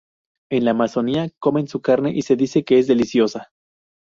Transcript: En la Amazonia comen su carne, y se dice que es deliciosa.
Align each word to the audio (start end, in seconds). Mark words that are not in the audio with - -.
En 0.49 0.65
la 0.65 0.71
Amazonia 0.71 1.29
comen 1.37 1.67
su 1.67 1.79
carne, 1.79 2.09
y 2.15 2.23
se 2.23 2.35
dice 2.35 2.63
que 2.65 2.79
es 2.79 2.87
deliciosa. 2.87 3.51